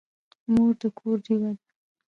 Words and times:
مور 0.51 0.71
د 0.79 0.81
کور 0.97 1.17
ډېوه 1.25 1.49
ده. 1.57 1.63